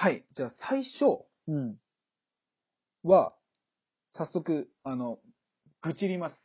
[0.00, 0.24] はい。
[0.36, 1.76] じゃあ最初うん。
[3.02, 3.34] は、
[4.12, 5.18] 早速、あの、
[5.82, 6.36] 愚痴ります。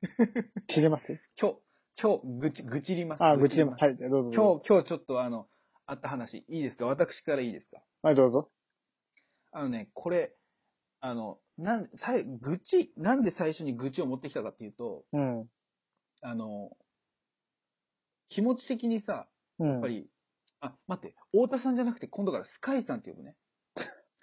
[0.74, 1.20] 知れます？
[1.38, 1.58] 今日、
[2.02, 3.22] 今日、愚痴、愚痴ります。
[3.22, 3.80] あ、愚痴れます。
[3.80, 3.84] す。
[3.84, 4.42] はい、どうぞどうぞ。
[4.42, 5.46] 今日、今日ちょっとあの、
[5.84, 6.86] あった話、いいですか？
[6.86, 7.82] 私からいいですか？
[8.00, 8.50] はい、どうぞ。
[9.52, 10.34] あのね、これ、
[11.00, 15.50] あの、なん、さい、愚痴、なんで最初に愚痴を持ってきたかっていうと、うん。
[16.22, 16.74] あの、
[18.30, 19.28] 気持ち的にさ、
[19.58, 19.68] うん。
[19.72, 20.08] やっぱり、
[20.60, 23.34] あ、待って、太田さんじゃなくて今度からスカイさんって呼ぶね。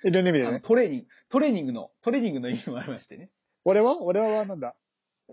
[0.06, 0.62] いろんな意味あのでね。
[0.66, 3.30] トレーニング、トレーニングの、トレーニングの意味もありましてね。
[3.64, 4.02] 俺は？
[4.02, 4.76] 俺はなんだ？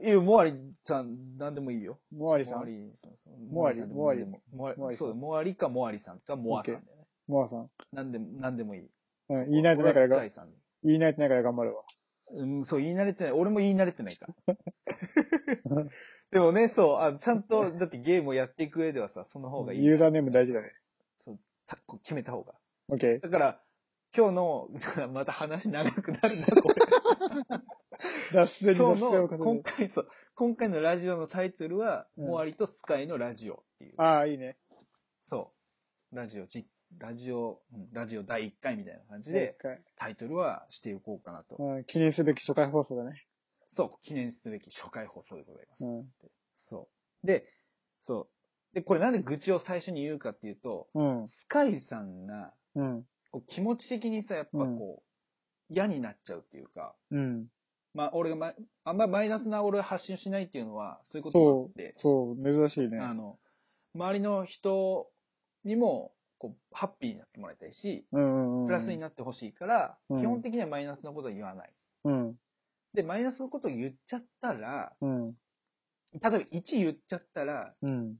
[0.01, 0.55] いや、モアリ
[0.87, 1.99] さん、なんでもいいよ。
[2.13, 7.07] モアリさんモアリそうそうモアリさんでモアリモアリモアリさんそうだ、モアリかモアリさんかモアさんだよね。
[7.27, 7.69] モアさん。
[7.93, 8.89] なんでも、なんでもいい。
[9.31, 10.55] うん、言い慣れてないからが、俺はスカイさん
[10.85, 11.83] 言い慣れてないから頑張るわ。
[12.33, 13.33] うん、そう、言い慣れてない。
[13.33, 14.55] 俺も言い慣れてないから。
[16.31, 19.85] でもね、そう、あちゃんと、だってゲームをやっていく上ではさ、その方がいい。
[19.85, 20.73] ユーザーネーム大事だね。
[22.03, 22.55] 決めた方が。
[22.89, 23.21] オッケー。
[23.21, 23.63] だから、
[24.17, 24.69] 今日の、
[25.13, 26.75] また話長くなるんだ、これ。
[28.33, 29.29] 脱線に今日の。
[29.29, 33.95] 今回、そう、今回のラジオのタイトルは、うんモアリとスカイのラジオっていう。
[33.99, 34.59] ああ、いいね。
[35.29, 35.53] そ
[36.13, 36.17] う。
[36.17, 36.67] ラジオ、じ
[36.99, 39.57] ラジオ、うんラジオ第1回みたいな感じで、
[39.97, 41.57] タイトルはしていこうかなと。
[41.59, 43.25] うん、記念すべき初回放送だね。
[43.73, 45.85] そう、記念すべき初回放送でございます。
[45.85, 46.13] うん。
[46.69, 46.89] そ
[47.23, 47.27] う。
[47.27, 47.47] で、
[48.01, 48.40] そう。
[48.75, 51.29] で、これなんで愚痴を最初に言うかっていうと、うん。
[51.29, 53.05] スカイさんが、うん。
[53.31, 55.03] こう気持ち的にさ、やっぱこ
[55.71, 57.47] う、嫌になっちゃうっていうか、うん。
[57.95, 58.53] まあ、俺がま、
[58.85, 63.01] あんまマイナスな俺を発信しないっていうのは、そういうこともあって、そう、珍しいね。
[63.01, 63.39] あの、
[63.95, 65.09] 周りの人
[65.65, 68.67] にも、こう、ハッピーになってもらいたいし、うんうんうん。
[68.69, 71.73] プラスになってほしいから、うん基本的にはマイナスなことは言わない。
[72.05, 72.37] うん。
[72.95, 75.33] で、マイナスのことを言っちゃったら、うん。
[76.13, 78.17] 例えば1言っちゃったら、うん。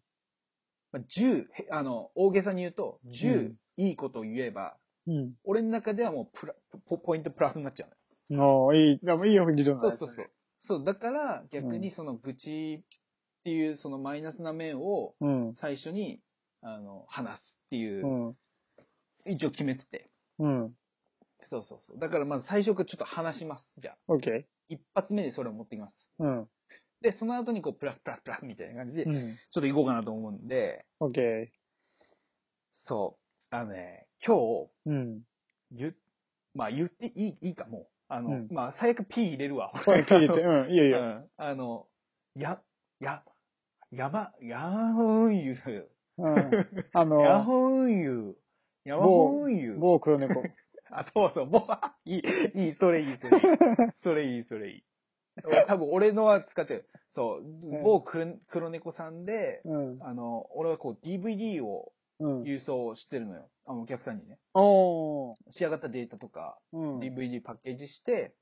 [0.93, 5.33] まあ、10、へあの、大げさに言うと、10、うんいいことを言えば、うん。
[5.45, 6.55] 俺の中ではもうプラ
[6.87, 7.87] ポ、ポイントプラスになっちゃ
[8.29, 8.69] うのよ。
[8.69, 10.31] ああ、いい、でもいいようにそうそうそう。
[10.61, 15.55] そう、だから逆にその愚痴っていうそのマイナスな面をうん。
[15.61, 16.21] 最初に、
[16.61, 18.37] あの、話すっていうう、ん。
[19.25, 20.11] 一応決めてて。
[20.39, 20.75] うん。
[21.49, 21.99] そうそうそう。
[21.99, 23.65] だからまず最初からちょっと話します。
[23.79, 25.97] じゃあ、オッケ一発目でそれを持ってきます。
[26.21, 26.25] ー。
[26.25, 26.49] うん。
[27.03, 29.37] で、その後にこう、プラスプラスプラスみたいな感じで、ちょっうん。
[29.53, 31.53] と行こうかなと思うんで、オッケ
[32.87, 33.19] そ
[33.53, 33.55] う。
[33.55, 34.91] あのね、今日、ー。
[34.91, 35.23] うん。
[35.73, 35.93] 言っ、
[36.55, 37.87] まあ言っていい、いいかもう。
[38.09, 39.73] あの、うんまあ最悪 P 入れるわ。
[39.85, 40.99] これ聞いて、うん、いいよいいよ。
[40.99, 41.31] うん。
[41.37, 41.87] あの、
[42.35, 42.61] や、
[43.01, 43.23] や、
[43.93, 44.61] 山、や
[44.95, 45.57] ほんゆ。
[46.19, 46.67] うん。
[46.93, 48.37] あやの、ほんゆ。
[48.85, 49.77] やほんゆ。
[49.79, 50.43] 某黒猫。
[50.91, 52.23] あ、そうそう、もう、いい、
[52.67, 53.43] いい、それいい、それいい。
[54.03, 54.85] それいい、それいい。
[55.45, 56.85] 俺 多分俺のは使っちゃう。
[57.13, 60.03] そう、ん某黒黒猫さんで、うん。
[60.03, 62.43] あの、俺はこう DVD をうん。
[62.43, 63.49] 郵送してるのよ。
[63.65, 64.39] あの、お客さんにね。
[65.51, 66.99] 仕上がったデータとか、うん。
[66.99, 68.35] DVD パッケージして、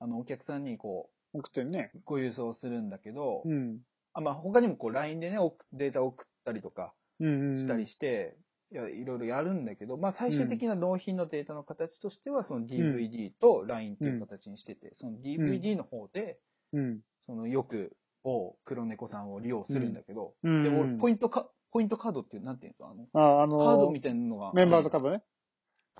[0.00, 1.92] あの、お客さんにこ送ってるね。
[1.94, 3.78] う、ご郵送するんだけど、うん。
[4.14, 6.92] あまあ、他にもこう LINE でね、送データ送ったりとか。
[7.20, 8.42] したりして、い
[8.74, 16.38] や、いろいろやるんだけど、まあ最終的な納品のデータの形としては、その DVD と LINE っていう形にしてて、その DVD の方で、
[16.72, 17.00] うん。
[17.26, 20.62] そのよく、某黒猫さんを利用するんだけど、うん。
[20.62, 24.52] でも俺、ポイイントカ、ポイントカードっていう、なんていうのあの、あ、あのカードみたいなのが。
[24.52, 25.22] メンバーズカードね。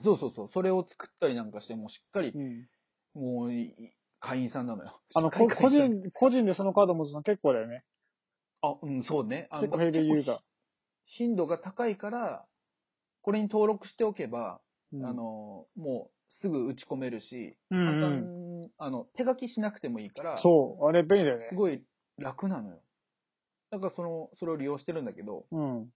[0.02, 0.48] そうそうそう。
[0.52, 2.68] それを作ったりなんかして、もうしっかり、うん。
[3.14, 3.74] もうい、
[4.20, 5.00] 会員さんなのよ。
[5.14, 7.84] あの、 個人、個人でそのカード持つの結構だよね。
[8.62, 9.48] あ、うん、そうね。
[9.50, 10.38] あの結構ヘユーザー。
[11.06, 12.46] 頻度が高いから、
[13.22, 14.60] これに登録しておけば、
[14.92, 21.54] うんあ、の、もうすぐ打ち込めるし、うん簡うん単、あの、手書きしなくてもいいから、そう、あれ便利だよねす。
[21.54, 21.82] ごい
[22.18, 22.80] 楽なのよ。
[23.70, 25.88] だからその、それを利用してるんだけど、うん。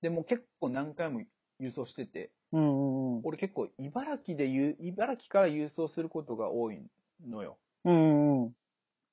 [0.00, 1.22] でも結構何回も
[1.60, 3.20] 郵送してて、うんうんうん。
[3.24, 6.82] 俺結構茨城でゆ茨城から郵送することが多い
[7.24, 7.58] のよ。
[7.84, 8.52] うんうん。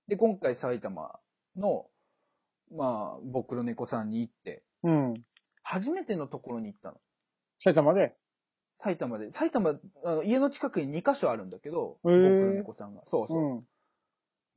[0.08, 1.20] で、今回埼玉
[1.56, 1.86] の、
[2.72, 5.14] まあ、僕の猫さんに行って、うん。
[5.64, 6.98] 初めてのところに行ったの。
[7.64, 8.16] 埼玉で？
[8.82, 9.32] 埼玉で。
[9.32, 13.02] 埼玉、あの家の近くに2箇所あるんだけど、僕の猫さんが。
[13.06, 13.38] そうそう。
[13.38, 13.64] うん。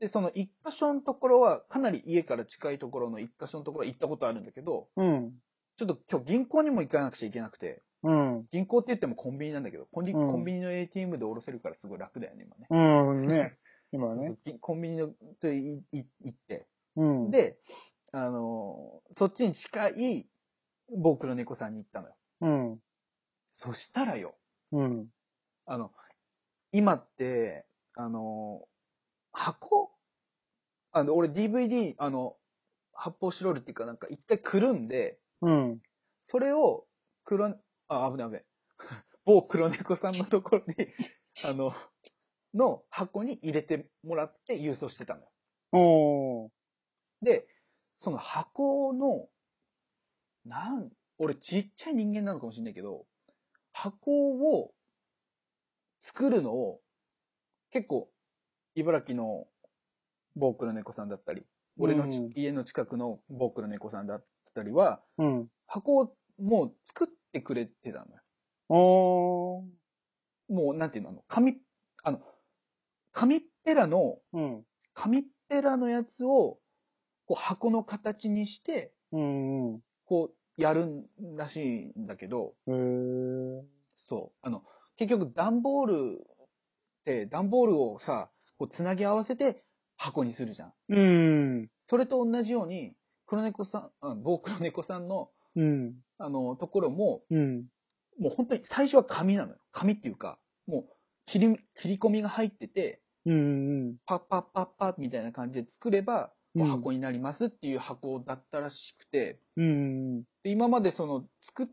[0.00, 5.32] で、その1箇所のところは、かなり家から近いところの1箇所のところは行ったことあるんだけど、うん。
[5.78, 8.46] ちょっと今日銀行にも行かなくちゃいけなくて、うん。
[8.50, 12.66] 銀行って言ってもコンビニなんだけど、コンビ,、うんコンビニの ATM で下ろせるからすごい楽だよね、今ね。
[12.70, 13.26] うん。
[13.26, 13.56] ね。
[13.92, 14.36] 今はね。
[14.60, 15.08] コンビニの、
[15.40, 16.66] ちょいい行って。
[16.96, 17.58] うん。、で、
[18.12, 20.26] あのーそっちに近い
[20.96, 22.14] 僕の猫さんに行ったのよ。
[22.40, 22.78] うん。
[23.52, 24.34] そしたらよ、
[24.72, 25.06] うん。
[25.66, 25.90] あの、
[26.72, 28.62] 今って、あの、
[29.32, 29.90] 箱？
[30.92, 32.36] あの、俺 DVD、あの、
[32.92, 35.78] 発泡スチロールっていうかなんか一回くるんで、うん。
[36.30, 36.86] それを、
[37.24, 38.44] くるん、あ、危ない危ない。
[39.24, 40.74] 某黒猫さんのところに、
[41.44, 41.72] あの、
[42.54, 45.32] の箱に入れてもらって郵送してたのよ。
[45.72, 46.50] おー。
[47.22, 47.46] で、
[47.96, 49.28] その箱の、
[50.44, 53.06] なん、俺ちっちゃい人間なのかもしれないけど、
[53.82, 54.70] 箱を
[56.02, 56.80] 作るのを、
[57.72, 58.08] 結構、
[58.76, 59.46] 茨城の
[60.36, 61.42] 某黒猫さんだったり、
[61.80, 64.24] 俺のちうん家の近くの某黒猫さんだっ
[64.54, 65.48] たりは、うん。
[65.66, 69.64] 箱をもう作ってくれてたのよ。
[70.48, 71.56] もう、なんていうの、あの、紙、
[72.04, 72.20] あの、
[73.10, 74.64] 紙っぺらの、うん。
[74.94, 76.60] 紙っぺらのやつを、
[77.26, 79.72] こう箱の形にして、うん。
[79.72, 79.80] うん。
[80.06, 81.06] こう、やるん
[81.36, 81.56] らし
[81.96, 82.54] いんだけど。
[84.08, 84.38] そう。
[84.42, 84.62] あの、
[84.96, 89.64] 結局段ボールって、段ボールをさ、こう、つなぎ合わせて
[89.96, 90.72] 箱にするじゃん。
[90.88, 91.70] うん。
[91.88, 92.94] それと同じように、
[93.26, 95.94] 黒猫さん、あ某黒猫さんの、うん。
[96.18, 97.64] あの、ところも、うん。
[98.18, 99.58] もう本当に最初は紙なのよ。
[99.72, 100.84] 紙っていうか、もう、
[101.26, 103.96] 切り、切り込みが入ってて、うん。
[104.06, 110.22] パッパッパッパッみたいな感じで作れば、こううん箱になりますっていう箱だったらしくて、うん。
[110.42, 111.66] で今までその作っ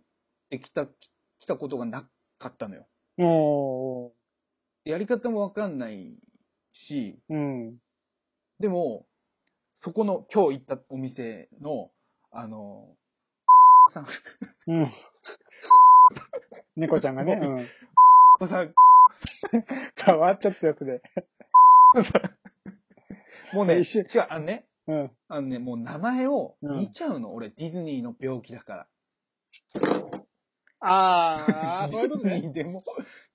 [0.49, 2.87] てきた、きたことがなかったのよ。
[3.17, 4.11] おー。
[4.85, 6.17] やり方もわかんない
[6.73, 7.77] し、うん。
[8.59, 9.05] でも、
[9.75, 11.91] そこの今日行ったお店の、
[12.31, 12.95] あの、
[13.93, 14.07] さん、
[14.67, 14.91] うん。
[16.75, 17.39] 猫ちゃんがね、
[18.41, 18.47] うん。
[18.47, 18.73] さん、
[20.05, 21.01] 変わっちゃったやつで。
[23.53, 25.11] もうね、違う、あのね、うん。
[25.27, 28.87] あのね、もう名前をうん見ちゃうの、俺、ディズニーの病気だから。
[30.81, 32.41] あー、 そういうことディズね。
[32.41, 32.83] ニーでも、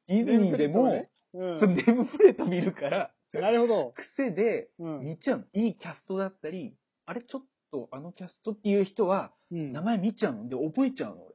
[0.08, 3.40] ディズニーでも、うそのネームプレート見るから、ん。
[3.40, 3.92] なるほど。
[3.96, 5.00] 癖でうん。
[5.04, 5.44] 見ちゃうの。
[5.52, 10.48] いいキャストだったり、あれちょっとあのキャストっていう人は、うん名前見ちゃうの。
[10.48, 11.28] で、覚えちゃうの、へ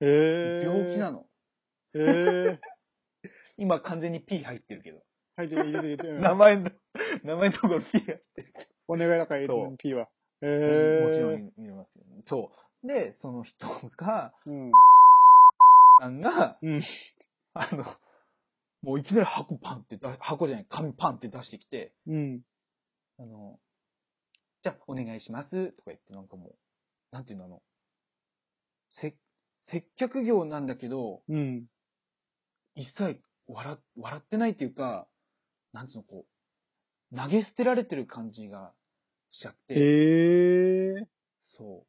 [0.00, 0.68] 俺。
[0.68, 0.72] ー。
[0.72, 1.26] 病気なの。
[1.94, 2.58] へー。
[3.58, 5.02] 今完全に P 入ってるけど。
[5.36, 6.08] はい、じゃあ入れて入れて。
[6.10, 6.70] うん名前の、
[7.24, 8.52] 名前のところ P 入ってる。
[8.88, 10.08] お願いだから入れて、そう P は。
[10.42, 10.46] へ
[11.02, 11.38] もちろー。
[11.38, 12.50] ん見れますよ、そ
[12.84, 12.86] う。
[12.86, 13.66] で、その人
[13.96, 14.72] が、うん。
[16.00, 16.82] さんが、うん。
[17.54, 17.84] あの、
[18.82, 22.42] もういきなり箱パンって出、箱じゃない、紙パンって出してきて、うん。
[23.18, 23.58] あの、
[24.62, 26.54] じゃあお願いしますとか言ってなんかもう、
[27.12, 27.62] なんていうのあの、
[28.90, 29.16] せ、
[29.70, 31.66] 接客業なんだけど、うん。
[32.74, 35.08] 一切笑、笑ってないっていうか、
[35.72, 36.26] なんつうのこ
[37.12, 38.72] う、投げ捨てられてる感じが
[39.36, 41.06] しちゃって、へー。
[41.58, 41.86] そう。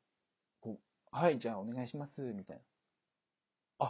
[0.59, 2.61] こう、はい、じゃあお願いします、みたい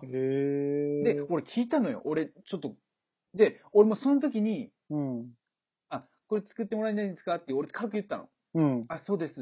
[0.04, 1.04] へー。
[1.04, 1.14] な。
[1.16, 2.02] で、俺聞いたのよ。
[2.06, 2.76] 俺、ちょっと、
[3.34, 5.36] で、俺もその時に、うん。
[5.90, 8.30] あ、これ作ってもらえないんですかって俺軽く言ったの。
[8.54, 8.86] うん。
[8.90, 9.34] あ、そうです。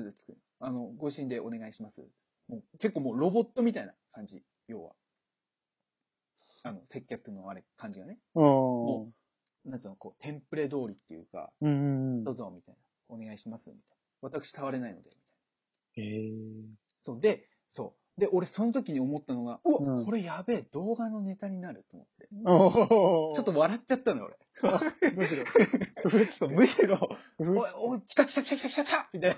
[0.60, 2.02] あの、ご自身でお願いします。
[2.48, 4.96] もう結構もうロボットみたいな感じ、要は。
[6.64, 8.18] あの、接客のあれ、感じがね。
[8.34, 9.14] うん。
[9.66, 12.24] なんつうの、こう、テンプレ通りっていうか、うん。
[12.24, 12.82] どうぞ、みたいな。
[13.08, 13.95] お願いします、みたいな。
[14.22, 16.12] 私、触れないので、みたいな。
[16.12, 16.34] へー。
[17.04, 17.22] そう。
[17.22, 18.20] で、そう。
[18.20, 22.28] で、俺、その時に思ったのが、うわ、うんこれやべえ、動画のネタになると思って。
[23.36, 25.12] ちょっと笑っちゃったのよ、俺。
[25.12, 25.46] むしろ。
[26.40, 29.38] そうむしろ、うおい、おい、来た来た来た来た来た来たみたい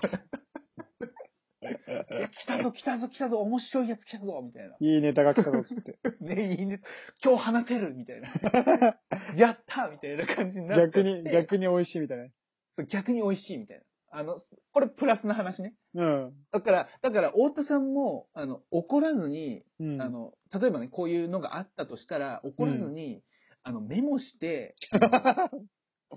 [2.30, 4.76] 来たぞ来たぞ来たぞ、面白いやつ来たぞみたいな。
[4.78, 5.98] いいネタが来たぞ、つって。
[6.24, 6.80] ね、いいね。
[7.22, 8.28] 今日話せるみたいな。
[9.34, 12.28] やったみたいな感じになって逆に、逆に美味しいみたいな。
[12.74, 13.84] そう逆に美味しいみたいな。
[14.10, 14.40] あの、
[14.78, 15.74] これプラスの話ね。
[15.94, 16.32] うん。
[16.52, 20.00] だから、だから、太田さんも、あの、怒らずに、うん。
[20.00, 23.24] あの、例えばね、こういうのがあったとしたら、怒らずに、
[23.64, 24.76] あの、メモして、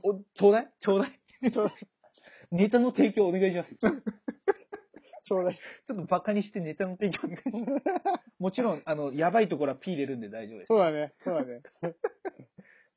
[0.03, 1.19] お、ちょうだいちょうだい
[2.51, 3.75] ネタの提供お願いします。
[5.23, 5.55] ちょうだい。
[5.55, 8.31] ちょっとバカにしてネタの提供お願いします。
[8.37, 10.67] もちろん、あの、やばいところは P 入れるんで大丈夫です。
[10.67, 11.13] そうだね。
[11.23, 11.61] そうだね。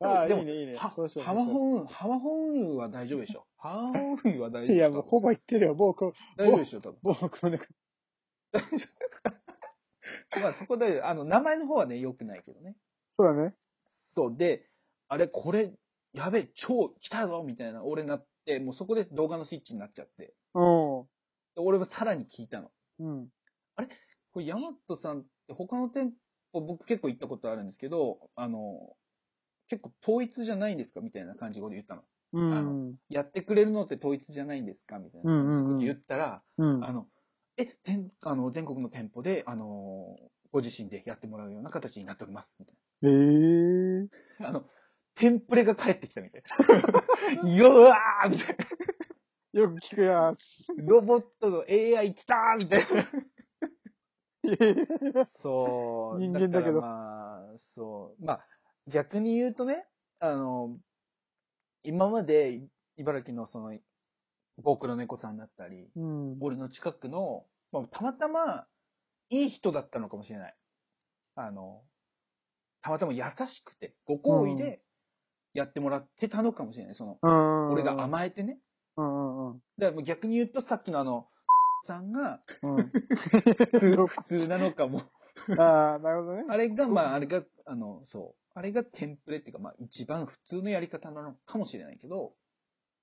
[0.00, 0.76] ああ、いでもいね、いいね。
[0.76, 1.24] はそうしよう。
[1.24, 3.46] ハワホン、ハワホンは大丈夫でしょ？
[3.56, 5.74] ハワホンは大丈夫いや、もうほぼ言ってるよ。
[5.74, 6.98] もうこ、大丈夫でしょ、多分。
[7.02, 7.58] もうこの、
[10.42, 12.76] まあそこで、あの、名前の方はね、良くないけどね。
[13.10, 13.54] そうだね。
[14.14, 14.68] そう、で、
[15.08, 15.72] あれ、これ、
[16.12, 20.34] やべえ、超来たぞみたいな、俺なって、もうそこで動画のスイッチになっちゃって。
[20.54, 21.06] う
[21.54, 22.70] で俺はさらに聞いたの。
[22.98, 23.04] ん。
[23.04, 23.30] うん。
[24.32, 26.12] これ、ヤマトさんって他の店
[26.52, 28.96] 舗、僕結構行ったことあるんですけど、あの、
[29.68, 31.00] 結構統一じゃないんですか？
[31.00, 32.02] みたいな感じで言ったの。
[32.32, 32.96] うん。
[33.08, 34.98] やってくれるのって統一じゃないんですか？
[34.98, 36.84] みたいなうんうんうん言ったら、うん。
[36.84, 37.06] あの、
[37.56, 40.16] え、店あの全国の店舗で、あの、
[40.52, 42.48] ご自身でやってもらうような形になっております。
[42.58, 44.08] みたいええ
[44.42, 44.48] な。
[44.50, 44.64] あの、
[45.16, 46.42] テンプレが返ってきたみたい
[47.42, 47.48] な。
[47.54, 49.60] よわーみたいな。
[49.60, 50.36] よく聞くや
[50.78, 53.06] ロボットの AI 来たーみたいな。
[55.26, 55.40] つ。
[55.42, 56.20] そう。
[56.20, 58.24] 人間だけどまあ、そう。
[58.24, 58.46] まあ、
[58.88, 59.86] 逆に言うとね、
[60.20, 60.76] あの、
[61.82, 62.62] 今まで
[62.96, 63.76] 茨城のその、
[64.62, 66.36] 僕の猫さんだったり、うん。
[66.40, 68.66] 俺の近くの、まあ、たまたま
[69.30, 70.54] いい人だったのかもしれない。
[71.36, 71.82] あの、
[72.82, 74.80] たまたま優しくて、ご好意で
[75.54, 76.94] やってもらってたのかもしれない。
[76.94, 77.72] その、うん。
[77.72, 78.58] 俺が甘えてね。
[78.96, 79.60] うんうんうん。
[79.78, 81.26] だから逆に言うと、さっきのあの、
[81.86, 82.92] さんがうん。
[84.06, 85.02] 普通なのかも。
[85.60, 86.44] ああ、なるほどね。
[86.48, 88.58] あれが、まあ、あれが、あの、そう。
[88.58, 92.34] あれがテンプレっていうか、まあ、一番普通のやり方なのかもしれないけど、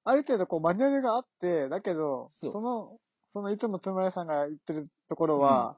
[0.03, 2.99] ある程度こうマニュアルがあって、だけど、そうその、
[3.33, 5.77] そのいつもつむらさんが言ってるところは、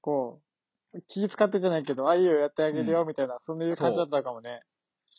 [0.00, 0.40] こ
[0.94, 4.62] う、気使ってじゃないけど、ああいうやってあげるよ、みたいな、そんないう感じだったかもね。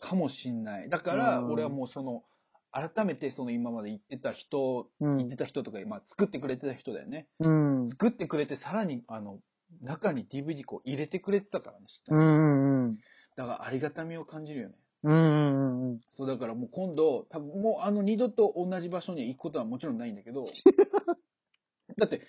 [0.01, 0.89] かもしんない。
[0.89, 2.24] だから、うん俺はもうその、
[2.72, 5.38] 改めてその今まで言ってた人、うん言って。
[5.38, 7.27] た人とか、まあ、作ってくれてた人だよね。
[7.39, 7.89] うん。
[7.89, 9.39] 作ってくれて、さらに、あの、
[9.82, 12.98] 中に DVD こう入れてくれてたからね、しっかりうんうんうん。
[13.36, 14.76] だから、ありがたみを感じるよね。
[15.04, 16.00] うんうんうん。
[16.10, 20.46] そう、だからもう今度、多分もうあの二度と同じ場所に行くことはもちろんないんだけど、
[21.98, 22.22] だって、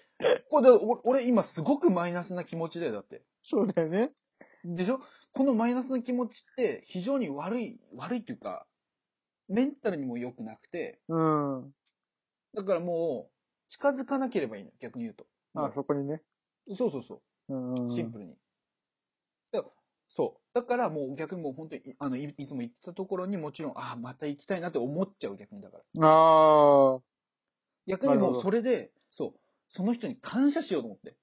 [0.50, 3.22] これで俺俺今すごくマイナスな気持ちだよ、だって。
[3.42, 4.12] そうだよね。
[4.64, 5.00] でしょ？
[5.32, 8.66] このマイナスな気持ちって非常に悪い、悪いっていうか、
[9.48, 11.74] メンタルにも良くなくて、うん。
[12.54, 15.26] だからもう、近づかなければいいの、逆に言うと。
[15.54, 16.22] あ、そこにね。
[16.76, 17.22] そうそうそう。
[17.94, 18.34] シンプルに。
[19.52, 19.64] だ
[20.08, 20.54] そう。
[20.54, 26.08] だからもう逆にもう本当に、あの、いいつも行ってたところにもちろん、ああ、また行きたいなって思っちゃう逆にだから。
[26.08, 27.00] ああ。
[27.86, 31.16] 逆にもうそれで、そう、その人に感謝しようと思って。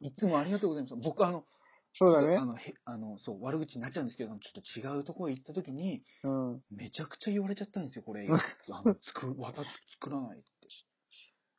[0.00, 0.96] いつもありがとうございます。
[0.96, 1.44] 僕あの、
[1.94, 2.44] そうだねあ。
[2.44, 6.62] の、へあの、そう、悪口になっちゃうんですけど、ちょっと違うところ行った時に、うん。
[6.70, 8.26] めちゃくちゃ言われちゃったんですよ、これ。
[8.70, 10.42] あの、作、私作らない。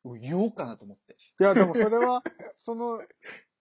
[0.04, 1.16] 言おうかなと思って。
[1.40, 2.22] いや、でもそれは、
[2.64, 3.00] その、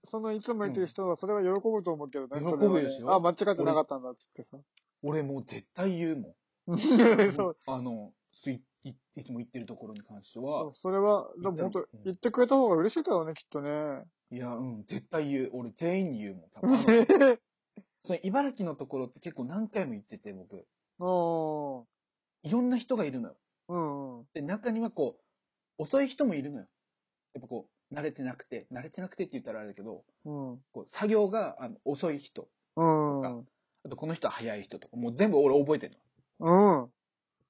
[0.06, 2.40] そのいつも言ってる人は、それは喜ぶと思うけどね。
[2.40, 4.58] 喜ぶそれはねあ、間違ってなかったんだってさ。
[5.04, 6.78] 俺もう絶対言うもん。
[7.36, 7.58] そう。
[7.68, 14.04] あの、すいいいつも行ってるところに関しては、それは、でも本当うん言ってくれた方が嬉しいだろうね、きっとね。
[14.32, 15.50] いや、うん、絶対言う。
[15.54, 16.50] 俺全員に言うもん。
[16.52, 16.72] 多分
[18.02, 20.56] その茨城のところって結構何回も行ってて、僕。
[20.56, 21.86] う
[22.44, 23.36] いろんな人がいるのよ。
[23.70, 23.74] ん。
[23.74, 24.28] うんうん。
[24.34, 25.21] で、中にはこう、
[25.82, 26.68] 遅い人もいるのよ。
[27.34, 30.60] やっぱこう、慣れてなくて、慣れてなくてって言ったらあれだけど、うん。
[30.74, 32.48] こう作業があの遅い人。
[32.76, 33.40] うん。
[33.40, 33.44] あ
[33.90, 35.98] とこの人は早い人とか、もう全部俺覚えてる
[36.40, 36.50] うん。
[36.50, 36.90] の。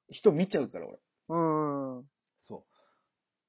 [0.10, 0.98] 人見ちゃうから俺。
[1.30, 2.06] うん。
[2.48, 2.64] そう。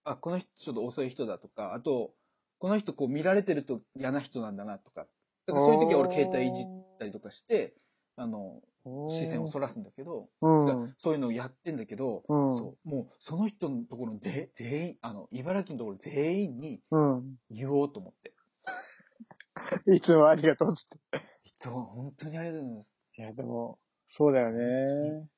[0.04, 2.12] あ、この人ちょっと遅い人だとか、あと、
[2.58, 5.06] この人こう見られてると嫌な人なんだなとか。
[5.46, 6.64] だからそういう時は俺携帯いじっ
[6.98, 7.74] たりとかして、
[8.16, 10.94] あの、視線をそらすんだけど、うん。
[10.98, 12.58] そういうのをやってんだけど、うん。
[12.58, 17.36] そうもうその人のところで全員、あの、茨城のところ全員にうん。
[17.50, 18.34] 言おうと思って。
[19.94, 21.22] いつもありがとうっつって。
[21.58, 22.88] そう、本当にありがとうございます。
[23.18, 25.28] いや、でも、そうだよね。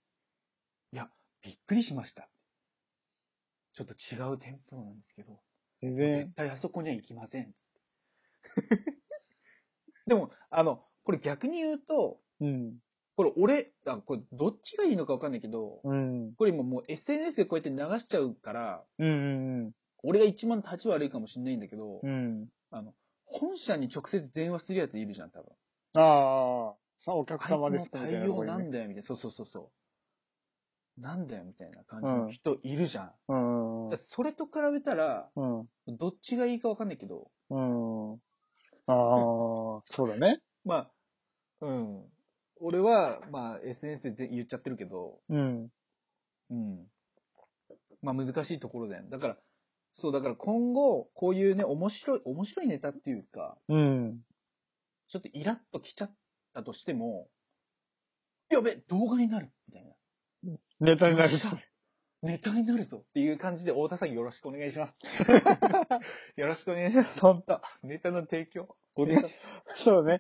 [0.92, 1.10] いや、
[1.42, 2.28] びっくりしました。
[3.74, 5.40] ちょっと違う店舗なんですけど、
[5.82, 6.34] 全然絶。
[6.34, 7.52] 対あそこには行きません。
[10.06, 12.78] でも、あの、これ逆に言うと、うん。
[13.16, 16.35] これ俺、あこれどっちがいいのかわかんないけど、うん。
[16.37, 19.73] これ今もう SNS でこうやって流しちゃうから、うん。
[20.02, 22.49] 俺が一番立ち悪いかもしれないんだけど、うん。
[22.71, 22.92] あの、
[23.26, 25.49] 本社に直接電話するやついるじゃん、多分。
[25.94, 26.75] ああ。
[27.04, 28.44] さあ、お客様ですみたいな対応。
[28.44, 29.02] なんだよ、みたいな。
[29.02, 29.71] そうそうそうそ
[30.99, 31.00] う。
[31.00, 33.90] なんだよ、みたいな感じの人いるじゃん。
[33.90, 33.99] うん。
[34.14, 35.68] それと比べたら、うん。
[35.99, 38.12] どっちがいいかわかんないけど、うん。
[38.14, 38.16] あ
[38.87, 40.40] あ、そうだね。
[40.64, 40.90] まあ、
[41.62, 42.04] うん。
[42.64, 45.68] 俺は、まあ、SNS で言っちゃってるけど、うん。
[46.50, 46.87] うん。
[48.00, 49.11] まあ、難しいところだよね。
[49.11, 49.37] だから、
[49.92, 54.21] そう、だから今後、こういうね、面白い、面白いネタっていうか、うん。
[55.11, 56.14] ちょっとイラッときちゃっ
[56.54, 57.28] たとしても、
[58.49, 60.59] やべ、動画になるみたいな。
[60.80, 61.44] ネタになるよっし。
[61.44, 61.59] ゃ
[62.23, 64.94] ネタになるぞっていう感じで、太田さんよろしくお願いします。
[66.40, 67.21] よろしくお願いします。
[67.21, 68.75] 本当ネタの提供？
[69.85, 70.18] そうね。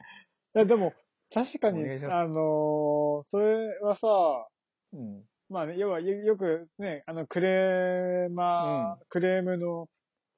[0.54, 0.92] でも、
[1.34, 4.48] 確かに、あのーそれはさ、
[4.92, 5.24] うん。
[5.50, 9.88] まあね、要はよよくね、あの、クレーマー、クレームの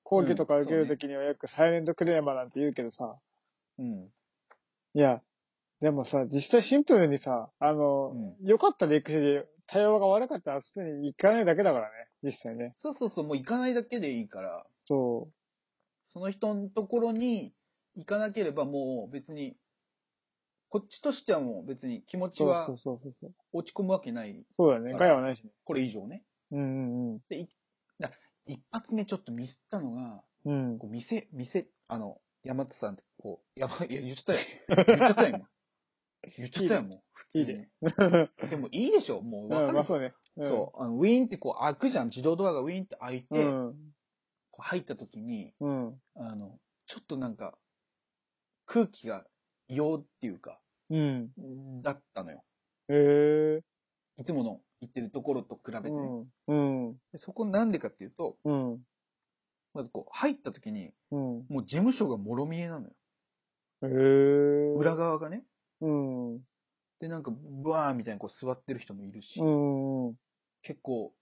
[0.03, 3.17] 講義とか受けるときにはよくサイレントクレーマーなんて言うけどさ、
[3.79, 4.09] うん。
[4.95, 5.21] いや、
[5.81, 8.37] でもさ、実際シンプルにさ、あの、うん。
[8.47, 9.17] 良かったで行くし、
[9.67, 12.75] 対応が悪かったら普通に行かないだけだからね、実際ね。
[12.79, 15.29] そうそうそう、もう行かないだけでいいから、そ
[16.13, 17.53] その人のところに
[17.97, 19.57] 行かなければもう別に、
[20.69, 23.33] こっちとしてはもう別に気持ちはそうそうそうそう。
[23.53, 24.45] 落ち込むわけない。
[24.57, 24.95] そうだね。
[24.95, 25.51] ガヤはないしね。
[25.65, 26.25] これ以上ね。
[26.51, 27.49] うんうんで、い
[27.99, 28.11] だ
[28.47, 30.73] 一発目ちょっとミスったのが、うん。
[30.73, 30.79] うん。
[30.79, 34.39] こう店、店、あの、山田さんって、こう、やばい、いや、言っちゃったよ。
[34.87, 35.49] 言っちゃったよ、今。
[36.37, 37.03] 言っちゃったよ、もう。
[37.13, 37.45] 普通に。
[37.45, 37.71] いいね。
[38.51, 39.49] でもいいでしょ、もう。
[39.49, 40.15] わかるうん、まあそうね。
[40.37, 40.83] うんそう。
[40.83, 42.09] あのウィーンってこう開くじゃん。
[42.09, 43.95] 自動ドアがウィーンって開いて、うん。
[44.51, 46.01] こう入った時に、うん。
[46.15, 47.59] あの、ちょっとなんか、
[48.67, 49.27] 空気が
[49.69, 51.33] 異様っていうか、うん。
[51.83, 52.43] だったのよ。
[52.89, 52.95] へ
[53.59, 53.63] え。
[54.19, 55.97] いつもの行ってるところと比べてね。
[56.49, 56.89] うん。
[56.89, 56.93] うん。
[57.13, 58.79] でそこなんでかっていうと、うん。
[59.75, 61.19] まずこう、入った時に、うん。
[61.49, 62.95] もう事務所がもろ見えなのよ。
[63.83, 64.75] へえ。
[64.75, 65.45] 裏側がね。
[65.81, 66.39] うん。
[67.01, 70.15] で、なんか、ブワーみたいにこう座ってる人もいるし、うん。
[70.63, 71.13] 結構、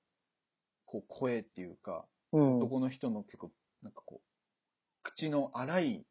[0.85, 2.59] こう、声っていうか、うん。
[2.59, 3.51] 男の人の結構、
[3.83, 4.29] なんかこう、
[5.03, 6.07] 口の荒い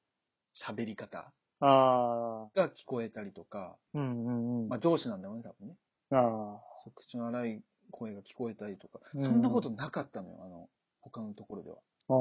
[0.67, 1.31] 喋り方
[1.65, 2.59] ああ。
[2.59, 4.69] が聞こえたりとか、うんうんうん。
[4.69, 5.75] まあ上司なんだろうね、多分ね。
[6.11, 6.91] ああ。
[6.95, 10.69] 口の荒い声が聞こえたりとか、うんそんなことなかったのよ、あの、
[11.01, 11.77] 他のところでは。
[12.09, 12.13] あ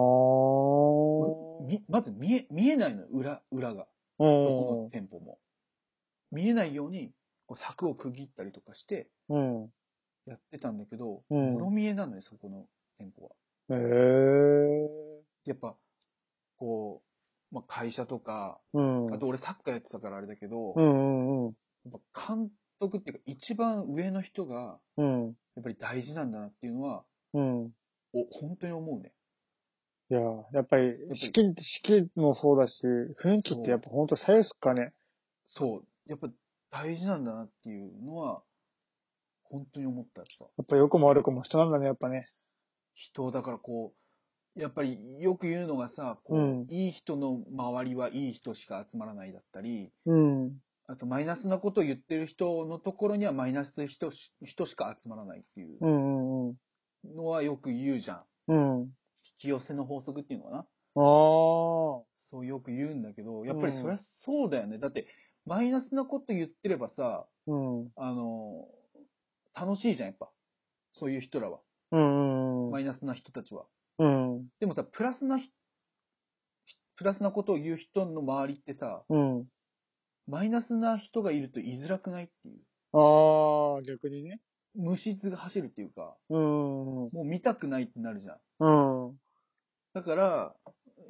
[1.64, 1.66] あ。
[1.66, 3.86] みまず見え、見えないのよ、裏、裏が。
[4.18, 5.38] どこの店舗も。
[6.30, 7.12] 見えないように、
[7.46, 9.70] こう柵を区切ったりとかして、うん。
[10.26, 12.66] やってたんだけど、うんもろ見えなのよ、そこの
[12.98, 13.34] 店舗
[13.68, 13.76] は。
[13.76, 15.50] へえ。
[15.50, 15.76] やっぱ、
[17.52, 19.14] まあ、会社とか、うん。
[19.14, 21.52] あと俺サッカーやってたからあれだけど、うんうんうん。
[21.84, 25.26] やっぱ監督っていうか一番上の人が、うん。
[25.54, 27.04] やっぱり大事なんだなっていうのは、
[27.34, 27.64] うん。
[28.14, 29.12] お、本当に思うね。
[30.10, 30.20] いや、
[30.52, 32.74] やっぱり、式、式もそうだし、
[33.22, 34.92] 雰囲気ってやっぱ本当左右すっかね。
[35.44, 36.10] そう。
[36.10, 36.28] やっぱ
[36.70, 38.42] 大事なんだなっていうのは、
[39.44, 40.46] 本当に思ったやつさ。
[40.56, 42.24] やっぱ良くも悪くも人なんだね、やっぱね。
[42.94, 44.01] 人、だからこう、
[44.54, 50.52] やっぱりよく言うのがさ、こう、うんいい人の周りはいい人しか集まらないだったり、うん。
[50.86, 56.56] あとマイナスなことを言ってる人のところにはマイナスな人し人しか集まらないっていううんうんうん。
[57.16, 58.24] のはよく言うじゃん。
[58.48, 58.80] うん。
[58.80, 58.88] 引
[59.38, 60.58] き寄せの法則っていうのかな？
[60.58, 60.64] ああ。
[62.16, 64.78] そうよく言うんだけど、やっぱりそりゃそうだよね。
[64.78, 65.06] だって、
[65.46, 67.88] マイナスなこと言ってればさ、うん。
[67.96, 68.66] あの、
[69.54, 70.30] 楽しいじゃん、やっぱ。
[70.92, 71.60] そういう人らは。
[71.90, 73.66] うんうんマイナスな人たちは。
[73.98, 74.48] うん。
[74.60, 75.50] でもさ、プラスなひ、
[76.96, 79.46] プラスなことを言う人の周りってさ、うん。
[80.26, 82.60] マイナスな人がいると居づらくないっていう。
[82.92, 84.40] ああ、逆にね。
[84.74, 86.38] 無質が走るっていうか、うん。
[86.38, 89.06] もう見たくないってなるじゃん。
[89.06, 89.16] うん。
[89.94, 90.54] だから、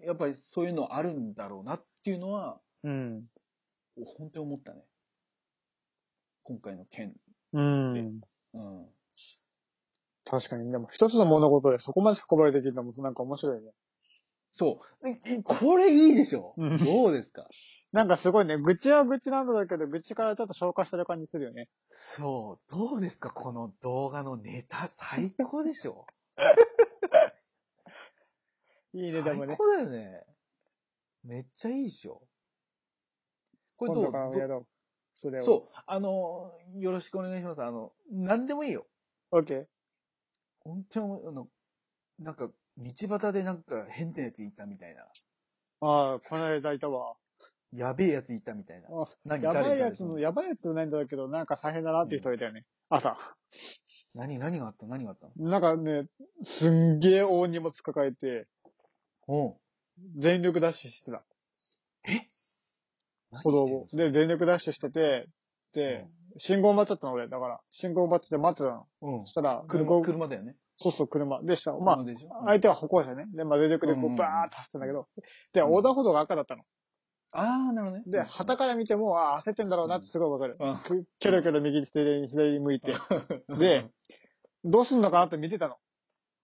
[0.04, 3.24] やっぱりそういうのあるんだろうなっていうのは、うん。
[4.16, 4.82] 本当に思ったね。
[6.44, 7.14] 今回の件。
[7.52, 8.20] うん。
[8.54, 8.86] うん。
[10.32, 10.72] 確かに。
[10.72, 13.70] でも一つの物事でそこまで運ばれてきるのもなんか面白いね。
[14.56, 15.08] そう。
[15.08, 17.46] ええこれいいでしょうんどうですか？
[17.92, 21.68] なんかすごいね、愚痴は愚痴なんだけど、愚痴からちょっと消化してる感じするよね。
[22.16, 22.70] そう。
[22.70, 23.30] どうですか？
[23.30, 26.06] この動画のネタ、最高でしょ
[28.94, 29.56] いいね、でもね最。
[29.58, 30.24] 高だよね。
[31.24, 32.22] めっちゃいいでしょ
[33.76, 34.04] これどう？
[34.04, 34.66] 今度からやろう。
[35.16, 35.44] それを。
[35.44, 35.74] そう。
[35.86, 37.62] あの、よろしくお願いします。
[37.62, 38.86] あの、なんでもいいよ。
[39.32, 39.36] う。
[39.38, 39.66] オッケー。
[40.64, 41.48] 本当に、あの、
[42.18, 42.48] なんか、
[42.78, 45.02] 道端でなんか変なやついたみたいな。
[45.80, 47.16] ああ、この間いたわ。
[47.72, 48.88] やべえやついたみたいな。
[48.88, 52.64] あ何やばい誰やつの、誰やばいやつないんだけど、なんか大変だなっていう人いたよね。
[52.88, 53.16] 朝。
[54.14, 54.86] 何、何があった？
[54.86, 55.50] 何があったの？
[55.50, 56.06] なんかね、
[56.60, 58.46] すんげえ大荷物抱えて、
[59.26, 59.56] お
[60.18, 61.24] 全力ダッシュしてた。
[63.42, 63.88] 歩道を。
[63.92, 65.28] で、全力ダッシュしてて、
[65.72, 66.06] で、
[66.38, 67.28] 信号待っちゃったの俺。
[67.28, 68.86] だから、信号待ってて待ってたの。
[69.02, 69.26] うんそ。
[69.26, 70.56] したら、車、車だよね。
[70.76, 71.42] そうそう、車。
[71.42, 71.72] でした。
[71.72, 73.26] まあ、車でしょ相手は歩行者ね。
[73.34, 75.08] で、まあ、全力でこう、バーッと走ってんだけど。
[75.52, 76.62] で、横断歩道が赤だったの。
[77.32, 78.04] ああ、なるほどね。
[78.06, 80.56] で、旗から見ても、ああ、焦ってんだろうなってすごいわかる。
[80.58, 82.92] うんくキョロキョロ右左に左に向いて。
[83.58, 83.88] で、
[84.64, 85.76] どうすんのかなって見てたの。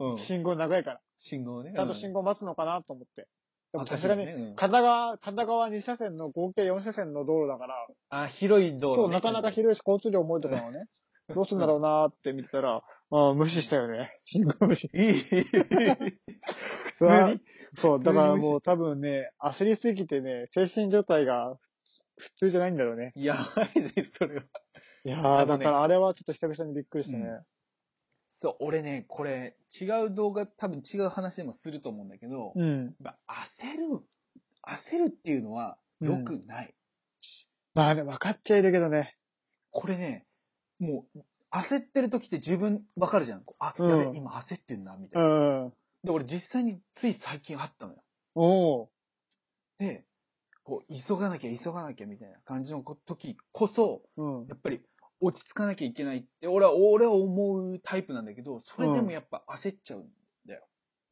[0.01, 1.01] うん、信号長いから。
[1.19, 1.73] 信号ね。
[1.75, 3.29] ちゃんと信号待つのかなと思って。
[3.73, 4.27] でもあさすがに、
[4.57, 9.05] 片側、片側2車線の合計4車線の道路だから、あ、広い道路、ね。
[9.05, 10.87] そう、なかなか広いし、交通量多いとかのね、
[11.35, 14.11] どうすんだろうなーって見てたら、ああ、無視したよね。
[14.25, 14.91] 信号無視。
[14.93, 15.25] いい。
[17.75, 21.61] そう、だからもう多分ね、焦りすぎてね、精神状態が普
[22.21, 23.13] 普通じゃないんだろうね。
[23.15, 24.43] やばいね、それは。
[25.05, 27.41] いやー、ねだからあれはちょっと久々にびっくりしたね。
[28.41, 32.95] そう、俺ね、これ、違う動画、多分違う話でもすると思うんだけど、うん。
[33.03, 34.05] 焦る、
[34.65, 36.75] 焦るっていうのは良くない。
[37.75, 39.17] まあね、分かっちゃいるけどね。
[39.71, 40.27] これね、
[40.79, 41.19] もう、
[41.51, 43.45] 焦ってる時って自分わかるじゃん。
[43.45, 45.65] こうあ、うんやべ、今焦ってんな、みたういな。
[45.67, 45.73] ん。
[46.05, 48.03] で、俺実際につい最近あったのよ。
[48.35, 48.89] おー。
[49.79, 50.05] で、
[50.63, 54.47] こう、急がなきゃ、急がなきゃ、みたいな感じのこ時こそ、うん。
[54.47, 54.81] やっぱり
[55.21, 60.09] 落ち着かなきゃいけないって、俺は、俺は思うタイプなんだけど、それでもやっぱ焦っちゃうん
[60.47, 60.67] だよ。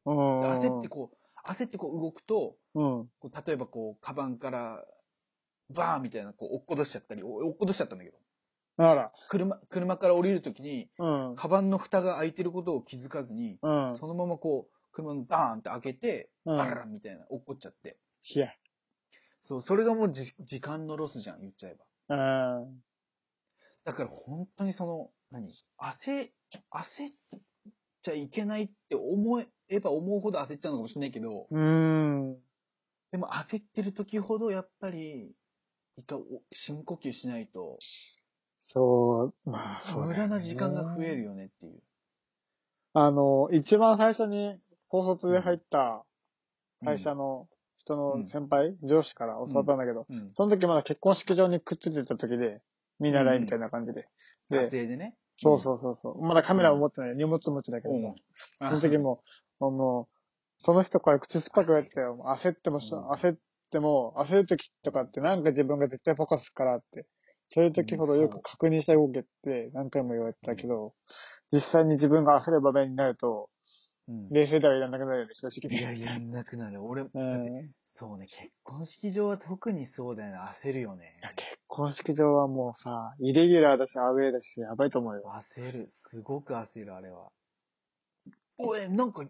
[0.05, 0.61] うん。
[0.61, 3.09] で焦ってこう、焦ってこう動くと、うん。
[3.19, 4.83] こう例えばこう、カバンから
[5.69, 8.17] バーンみたいな、こう、落っことしちゃったり、お落っことしちゃったんだけど。
[8.77, 9.11] あら。
[9.29, 11.35] 車、車から降りるときに、うん。
[11.35, 13.97] カバンの蓋が開いてることを気づかずに、うん。
[13.99, 17.97] そのままこう、車のバーンって開けて、うんバラランみたいな、落っこっちゃって。
[18.33, 18.47] いや。
[19.41, 21.75] そう、それがもうじ時間のロスじゃん、言っちゃえ
[22.07, 22.59] ば。
[22.59, 22.83] うん。
[23.87, 25.47] だから本当にその、何？
[25.47, 26.29] 焦、焦っ
[28.03, 32.37] ちゃいけないって思えば思うほど焦っちゃうのかもしれないけど、うん。
[33.13, 35.31] でも焦ってる時ほどやっぱり、
[35.95, 37.77] 一回お深呼吸しないと、
[38.59, 41.81] そう、まあ、そうね駄な時間が増えるよねっていう。
[42.91, 46.03] あの、一番最初に高卒で入った
[46.83, 47.47] 会社の
[47.77, 50.31] 人の先輩、上司から教わったんだけど、うん。
[50.33, 52.61] その時まだ結婚式場にくっついてた時で、
[52.99, 54.07] 見習いみたいな感じで。
[54.49, 55.15] 撮で、影でね。
[55.37, 56.21] そうそうそうそう。
[56.21, 58.03] まだカメラも持ってない、荷物持ちだけどうん。
[58.03, 58.13] さ、
[58.69, 59.21] その時も、
[59.59, 60.17] もう、
[60.59, 62.17] その人から口酸っぱく言われてよ。
[62.43, 63.37] 焦ってもし、うん焦っ
[63.71, 67.05] ても、焦る時とかってなんか自分が絶対フォーカスからって、
[67.49, 70.93] そういう時ほどよく確認して動けって何回も言われてたけど、
[71.51, 73.49] 実際に自分が焦る場面になると、
[74.07, 75.77] うん冷静ではいらなくなるよね、正直に。
[75.77, 76.81] いや、やんなくなる。
[76.81, 77.73] 俺、うん。
[77.87, 80.37] そうね、結婚式場は特にそうだよね。
[80.63, 81.16] 焦るよね。
[81.77, 85.31] 結婚式場はもうさ、イレギュラーだし、アウェーだし、やばいと思うよ。
[85.55, 85.93] 焦る。
[86.09, 87.29] すごく焦る、あれは。
[88.57, 89.23] おい、なんか、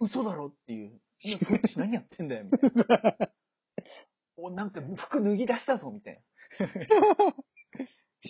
[0.00, 0.98] 嘘だろっていう。
[1.20, 3.28] いやこっち何やってんだよ、みたいな。
[4.38, 6.66] お、なんか服脱ぎ出したぞ、みたいな。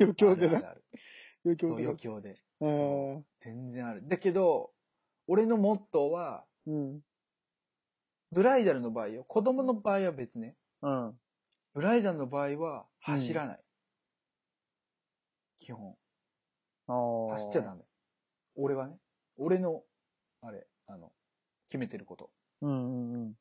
[0.00, 0.74] 余興でな。
[1.44, 1.96] 余興でな余。
[1.98, 2.42] 興で。
[2.60, 3.26] うん。
[3.38, 4.08] 全然ある。
[4.08, 4.72] だけど、
[5.28, 7.00] 俺のモットーは、うん。
[8.32, 9.22] ブライダルの場合よ。
[9.22, 10.56] 子供の場合は別ね。
[10.80, 11.20] うん。
[11.74, 13.60] ブライダルの場合は、走らない。
[15.60, 15.96] 基本。
[16.86, 16.92] あ
[17.34, 17.38] あ。
[17.38, 17.82] 走っちゃダメ。
[18.56, 18.96] 俺はね。
[19.36, 19.82] 俺の、
[20.40, 21.12] あれ、あの、
[21.68, 22.30] 決めてること。
[22.60, 23.34] うんうんうん。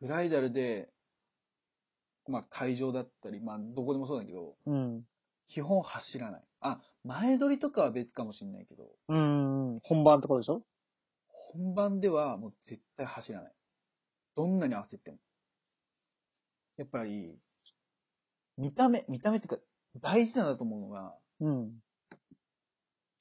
[0.00, 0.90] ブライダルで、
[2.28, 5.04] まあ会場だったり、まあどこでもそうだけど、うん。
[5.48, 6.44] 基本走らない。
[6.60, 9.80] あ、前撮りとかは別かもしれないけど、うんうん。
[9.84, 10.62] 本番ってことでしょ？
[11.28, 13.52] 本番ではもう絶対走らない。
[14.34, 15.18] どんなに焦っても。
[16.76, 17.38] やっぱり、
[18.56, 19.62] 見た目、見た目っていうか、
[20.00, 21.72] 大事なんだと思うのが、うん。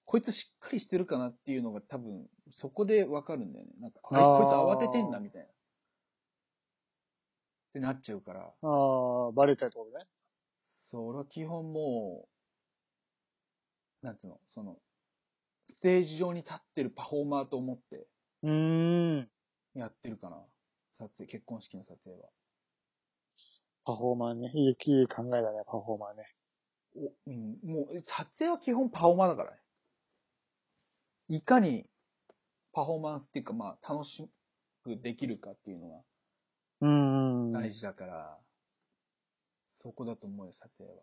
[0.06, 3.72] こいつしっかりしてるかなっていうのが多分、そこでわかるんだよね。
[3.80, 5.48] なんか、あこいつ慌ててんだみたいな。
[5.48, 5.52] っ
[7.74, 10.06] てなっちゃうから、ああ、バレちゃうってことね。
[10.92, 12.28] そう、俺は基本も
[14.02, 14.78] う、なんつうの、その、
[15.68, 18.08] ステージ上に立ってるパフォーマーと思って
[18.44, 19.30] うーん。
[19.74, 20.38] やってるかな。
[20.98, 22.30] 撮影、結婚式の撮影は。
[23.86, 24.52] パフォーマーね。
[24.54, 26.28] いい、いい考えだね、パフォーマーね。
[26.98, 29.58] おうん、もう、撮影は基本パフォーマーだからね。
[31.28, 31.86] いかに
[32.74, 34.30] パフォーマンスっていうか、まあ、楽し
[34.84, 36.02] くできるかっていうのが
[36.82, 37.54] うんうん。
[37.54, 38.38] 大事だから、
[39.82, 40.96] そこだと思うよ、撮影は。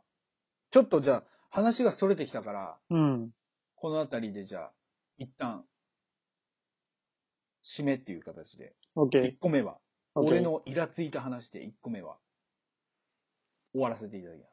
[0.71, 3.31] ちょっとじゃあ、話が逸れてきたから、うん。
[3.77, 4.73] このあたりでじゃあ、
[5.19, 5.65] 一旦、
[7.79, 9.79] 締めっていう形で、オッケ1個目は、
[10.15, 12.19] 俺のイラついた話で1個目は、
[13.73, 14.52] 終わらせていただきます。